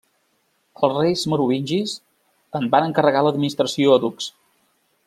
[0.87, 1.93] Els reis merovingis
[2.61, 4.33] en van encarregar l'administració a ducs.